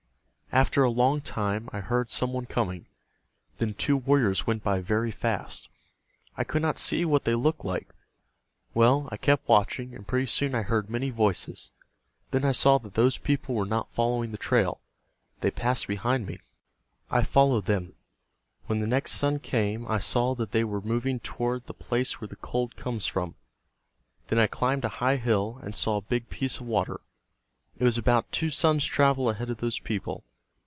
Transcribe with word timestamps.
After 0.53 0.83
a 0.83 0.89
long 0.89 1.21
time 1.21 1.69
I 1.71 1.79
heard 1.79 2.11
some 2.11 2.33
one 2.33 2.45
coming. 2.45 2.85
Then 3.59 3.73
two 3.73 3.95
warriors 3.95 4.45
went 4.45 4.65
by 4.65 4.81
very 4.81 5.09
fast. 5.09 5.69
I 6.35 6.43
could 6.43 6.61
not 6.61 6.77
see 6.77 7.05
what 7.05 7.23
they 7.23 7.35
looked 7.35 7.63
like. 7.63 7.87
Well, 8.73 9.07
I 9.13 9.15
kept 9.15 9.47
watching, 9.47 9.95
and 9.95 10.05
pretty 10.05 10.25
soon 10.25 10.53
I 10.53 10.63
heard 10.63 10.89
many 10.89 11.09
voices. 11.09 11.71
Then 12.31 12.43
I 12.43 12.51
saw 12.51 12.79
that 12.79 12.95
those 12.95 13.17
people 13.17 13.55
were 13.55 13.65
not 13.65 13.89
following 13.91 14.33
the 14.33 14.37
trail. 14.37 14.81
They 15.39 15.51
passed 15.51 15.87
behind 15.87 16.27
me. 16.27 16.37
I 17.09 17.23
followed 17.23 17.63
them. 17.63 17.93
When 18.65 18.81
the 18.81 18.87
next 18.87 19.13
sun 19.13 19.39
came 19.39 19.87
I 19.87 19.99
saw 19.99 20.35
that 20.35 20.51
they 20.51 20.65
were 20.65 20.81
moving 20.81 21.21
toward 21.21 21.65
The 21.65 21.73
Place 21.73 22.19
Where 22.19 22.27
The 22.27 22.35
Cold 22.35 22.75
Comes 22.75 23.05
From. 23.05 23.35
Then 24.27 24.37
I 24.37 24.47
climbed 24.47 24.83
a 24.83 24.89
high 24.99 25.15
hill, 25.15 25.59
and 25.63 25.73
saw 25.77 25.95
a 25.95 26.01
big 26.01 26.29
piece 26.29 26.59
of 26.59 26.67
water. 26.67 26.99
It 27.77 27.85
was 27.85 27.97
about 27.97 28.33
two 28.33 28.49
suns' 28.49 28.83
travel 28.83 29.29
ahead 29.29 29.49
of 29.49 29.59
those 29.59 29.79
people. 29.79 30.25